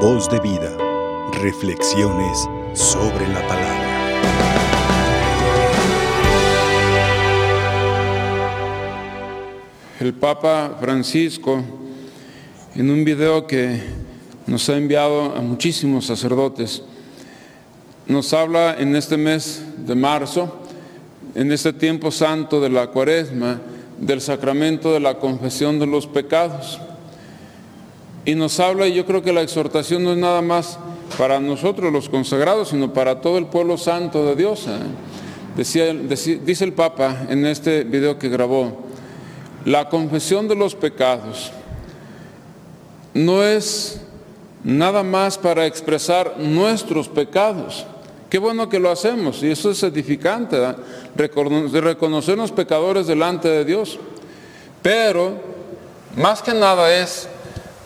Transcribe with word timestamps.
Voz 0.00 0.28
de 0.28 0.38
vida. 0.40 0.76
Reflexiones 1.40 2.46
sobre 2.74 3.26
la 3.28 3.40
palabra. 3.48 3.86
El 9.98 10.12
Papa 10.12 10.76
Francisco, 10.78 11.64
en 12.74 12.90
un 12.90 13.06
video 13.06 13.46
que 13.46 13.80
nos 14.46 14.68
ha 14.68 14.76
enviado 14.76 15.34
a 15.34 15.40
muchísimos 15.40 16.04
sacerdotes, 16.04 16.82
nos 18.06 18.34
habla 18.34 18.76
en 18.78 18.94
este 18.94 19.16
mes 19.16 19.64
de 19.78 19.94
marzo, 19.94 20.58
en 21.34 21.50
este 21.52 21.72
tiempo 21.72 22.10
santo 22.10 22.60
de 22.60 22.68
la 22.68 22.88
cuaresma, 22.88 23.62
del 23.98 24.20
sacramento 24.20 24.92
de 24.92 25.00
la 25.00 25.18
confesión 25.18 25.78
de 25.78 25.86
los 25.86 26.06
pecados. 26.06 26.78
Y 28.26 28.34
nos 28.34 28.58
habla, 28.58 28.88
y 28.88 28.92
yo 28.94 29.06
creo 29.06 29.22
que 29.22 29.32
la 29.32 29.42
exhortación 29.42 30.02
no 30.02 30.10
es 30.10 30.18
nada 30.18 30.42
más 30.42 30.80
para 31.16 31.38
nosotros 31.38 31.92
los 31.92 32.08
consagrados, 32.08 32.70
sino 32.70 32.92
para 32.92 33.20
todo 33.20 33.38
el 33.38 33.46
pueblo 33.46 33.78
santo 33.78 34.26
de 34.26 34.34
Dios. 34.34 34.66
¿eh? 34.66 34.80
Decía, 35.56 35.94
dice 35.94 36.64
el 36.64 36.72
Papa 36.72 37.26
en 37.28 37.46
este 37.46 37.84
video 37.84 38.18
que 38.18 38.28
grabó, 38.28 38.84
la 39.64 39.88
confesión 39.88 40.48
de 40.48 40.56
los 40.56 40.74
pecados 40.74 41.52
no 43.14 43.44
es 43.44 44.00
nada 44.64 45.04
más 45.04 45.38
para 45.38 45.64
expresar 45.64 46.34
nuestros 46.38 47.08
pecados. 47.08 47.86
Qué 48.28 48.38
bueno 48.38 48.68
que 48.68 48.80
lo 48.80 48.90
hacemos 48.90 49.40
y 49.44 49.52
eso 49.52 49.70
es 49.70 49.84
edificante, 49.84 50.56
¿eh? 50.56 50.74
reconocernos 51.14 52.50
pecadores 52.50 53.06
delante 53.06 53.48
de 53.48 53.64
Dios. 53.64 54.00
Pero 54.82 55.34
más 56.16 56.42
que 56.42 56.52
nada 56.52 56.92
es 56.92 57.28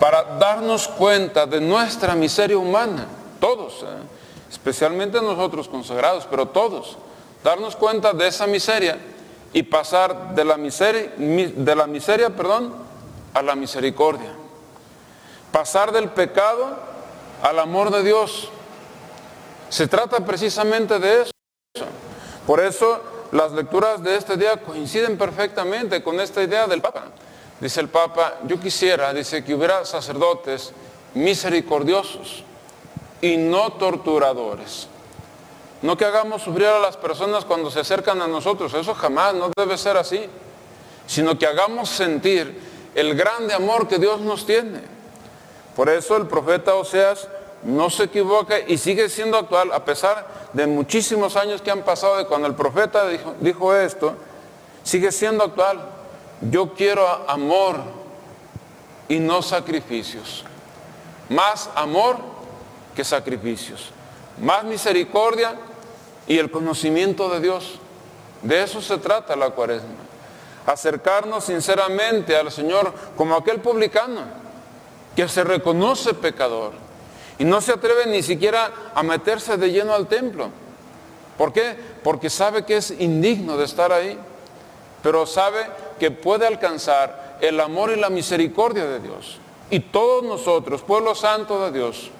para 0.00 0.24
darnos 0.38 0.88
cuenta 0.88 1.44
de 1.46 1.60
nuestra 1.60 2.14
miseria 2.14 2.56
humana, 2.56 3.06
todos, 3.38 3.82
¿eh? 3.82 3.86
especialmente 4.50 5.20
nosotros 5.20 5.68
consagrados, 5.68 6.26
pero 6.28 6.48
todos, 6.48 6.96
darnos 7.44 7.76
cuenta 7.76 8.14
de 8.14 8.26
esa 8.26 8.46
miseria 8.46 8.98
y 9.52 9.62
pasar 9.62 10.34
de 10.34 10.44
la 10.44 10.56
miseria, 10.56 11.12
de 11.16 11.76
la 11.76 11.86
miseria 11.86 12.30
perdón, 12.30 12.74
a 13.34 13.42
la 13.42 13.54
misericordia. 13.54 14.32
Pasar 15.52 15.92
del 15.92 16.08
pecado 16.08 16.78
al 17.42 17.58
amor 17.58 17.90
de 17.90 18.02
Dios. 18.02 18.48
Se 19.68 19.86
trata 19.86 20.24
precisamente 20.24 20.98
de 20.98 21.22
eso. 21.22 21.32
Por 22.46 22.60
eso 22.60 23.00
las 23.32 23.52
lecturas 23.52 24.02
de 24.02 24.16
este 24.16 24.36
día 24.36 24.62
coinciden 24.62 25.18
perfectamente 25.18 26.02
con 26.02 26.20
esta 26.20 26.42
idea 26.42 26.66
del 26.66 26.80
Papa. 26.80 27.04
Dice 27.60 27.80
el 27.80 27.88
Papa, 27.88 28.38
yo 28.46 28.58
quisiera, 28.58 29.12
dice, 29.12 29.44
que 29.44 29.54
hubiera 29.54 29.84
sacerdotes 29.84 30.72
misericordiosos 31.14 32.42
y 33.20 33.36
no 33.36 33.72
torturadores. 33.74 34.88
No 35.82 35.96
que 35.96 36.04
hagamos 36.04 36.42
sufrir 36.42 36.66
a 36.66 36.78
las 36.78 36.96
personas 36.96 37.44
cuando 37.44 37.70
se 37.70 37.80
acercan 37.80 38.20
a 38.22 38.26
nosotros, 38.26 38.72
eso 38.74 38.94
jamás, 38.94 39.34
no 39.34 39.50
debe 39.56 39.76
ser 39.76 39.96
así, 39.96 40.26
sino 41.06 41.38
que 41.38 41.46
hagamos 41.46 41.90
sentir 41.90 42.58
el 42.94 43.14
grande 43.14 43.54
amor 43.54 43.88
que 43.88 43.98
Dios 43.98 44.20
nos 44.20 44.46
tiene. 44.46 44.80
Por 45.76 45.88
eso 45.88 46.16
el 46.16 46.26
profeta 46.26 46.74
Oseas 46.74 47.28
no 47.62 47.90
se 47.90 48.04
equivoca 48.04 48.58
y 48.58 48.78
sigue 48.78 49.08
siendo 49.10 49.36
actual 49.36 49.72
a 49.72 49.84
pesar 49.84 50.26
de 50.52 50.66
muchísimos 50.66 51.36
años 51.36 51.60
que 51.60 51.70
han 51.70 51.82
pasado 51.82 52.16
de 52.16 52.26
cuando 52.26 52.48
el 52.48 52.54
profeta 52.54 53.06
dijo, 53.08 53.34
dijo 53.40 53.74
esto, 53.74 54.14
sigue 54.82 55.12
siendo 55.12 55.44
actual. 55.44 55.99
Yo 56.40 56.72
quiero 56.74 57.06
amor 57.28 57.80
y 59.08 59.18
no 59.18 59.42
sacrificios. 59.42 60.44
Más 61.28 61.68
amor 61.74 62.16
que 62.94 63.04
sacrificios. 63.04 63.90
Más 64.40 64.64
misericordia 64.64 65.54
y 66.26 66.38
el 66.38 66.50
conocimiento 66.50 67.28
de 67.28 67.40
Dios. 67.40 67.78
De 68.42 68.62
eso 68.62 68.80
se 68.80 68.98
trata 68.98 69.36
la 69.36 69.50
cuaresma. 69.50 69.88
Acercarnos 70.66 71.44
sinceramente 71.44 72.36
al 72.36 72.50
Señor 72.50 72.92
como 73.16 73.34
aquel 73.34 73.60
publicano 73.60 74.22
que 75.16 75.28
se 75.28 75.44
reconoce 75.44 76.14
pecador 76.14 76.72
y 77.38 77.44
no 77.44 77.60
se 77.60 77.72
atreve 77.72 78.06
ni 78.06 78.22
siquiera 78.22 78.70
a 78.94 79.02
meterse 79.02 79.56
de 79.56 79.72
lleno 79.72 79.94
al 79.94 80.06
templo. 80.06 80.50
¿Por 81.36 81.52
qué? 81.52 81.74
Porque 82.04 82.30
sabe 82.30 82.64
que 82.64 82.76
es 82.76 82.90
indigno 82.90 83.56
de 83.56 83.64
estar 83.64 83.92
ahí, 83.92 84.18
pero 85.02 85.26
sabe 85.26 85.66
que 86.00 86.10
puede 86.10 86.46
alcanzar 86.46 87.38
el 87.40 87.60
amor 87.60 87.92
y 87.92 88.00
la 88.00 88.10
misericordia 88.10 88.86
de 88.86 88.98
Dios. 88.98 89.38
Y 89.70 89.78
todos 89.78 90.24
nosotros, 90.24 90.82
pueblo 90.82 91.14
santo 91.14 91.64
de 91.64 91.70
Dios, 91.70 92.10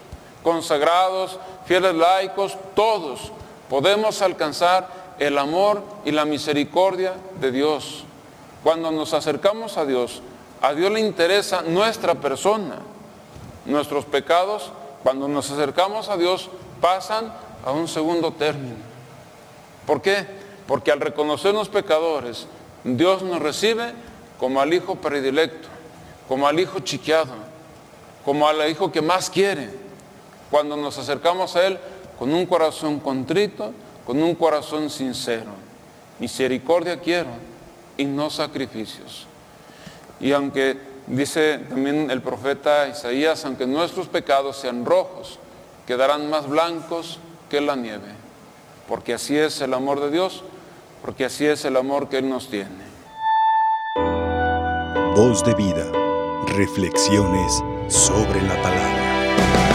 consagrados, 0.45 1.41
fieles 1.65 1.95
laicos, 1.95 2.57
todos 2.77 3.33
podemos 3.69 4.23
alcanzar 4.23 4.89
el 5.19 5.39
amor 5.39 5.83
y 6.05 6.13
la 6.13 6.25
misericordia 6.25 7.15
de 7.41 7.51
Dios. 7.51 8.05
Cuando 8.63 8.91
nos 8.91 9.15
acercamos 9.15 9.79
a 9.79 9.85
Dios, 9.85 10.23
a 10.61 10.75
Dios 10.75 10.93
le 10.93 11.01
interesa 11.01 11.63
nuestra 11.63 12.15
persona. 12.15 12.77
Nuestros 13.65 14.05
pecados, 14.05 14.73
cuando 15.03 15.27
nos 15.29 15.51
acercamos 15.51 16.09
a 16.09 16.17
Dios, 16.17 16.51
pasan 16.81 17.33
a 17.65 17.73
un 17.73 17.89
segundo 17.89 18.33
término. 18.33 18.77
¿Por 19.87 20.03
qué? 20.03 20.27
Porque 20.67 20.93
al 20.93 21.01
reconocernos 21.01 21.69
pecadores, 21.69 22.47
Dios 22.85 23.23
nos 23.23 23.41
recibe 23.41 23.93
como 24.39 24.61
al 24.61 24.73
hijo 24.73 24.97
predilecto, 24.97 25.69
como 26.29 26.47
al 26.47 26.59
hijo 26.59 26.81
chiqueado, 26.81 27.35
como 28.25 28.49
al 28.49 28.69
hijo 28.71 28.91
que 28.91 29.03
más 29.03 29.29
quiere. 29.29 29.71
Cuando 30.51 30.77
nos 30.77 30.99
acercamos 30.99 31.57
a 31.57 31.67
Él 31.67 31.79
con 32.19 32.33
un 32.33 32.47
corazón 32.47 33.01
contrito, 33.01 33.73
con 34.07 34.23
un 34.23 34.35
corazón 34.35 34.91
sincero. 34.91 35.51
Misericordia 36.19 37.01
quiero 37.01 37.31
y 37.97 38.05
no 38.05 38.31
sacrificios. 38.31 39.27
Y 40.21 40.33
aunque 40.33 40.77
dice 41.07 41.59
también 41.69 42.11
el 42.11 42.23
profeta 42.23 42.89
Isaías, 42.89 43.45
aunque 43.45 43.67
nuestros 43.67 44.09
pecados 44.09 44.57
sean 44.57 44.85
rojos, 44.85 45.39
quedarán 45.87 46.29
más 46.31 46.49
blancos 46.49 47.19
que 47.49 47.61
la 47.61 47.77
nieve. 47.77 48.15
Porque 48.89 49.15
así 49.15 49.37
es 49.37 49.61
el 49.61 49.75
amor 49.75 50.01
de 50.01 50.11
Dios 50.11 50.43
porque 51.03 51.25
así 51.25 51.47
es 51.47 51.65
el 51.65 51.77
amor 51.77 52.09
que 52.09 52.19
Él 52.19 52.29
nos 52.29 52.49
tiene. 52.49 52.91
Voz 55.15 55.45
de 55.45 55.55
vida, 55.55 55.91
reflexiones 56.57 57.63
sobre 57.89 58.41
la 58.43 58.63
palabra. 58.63 59.70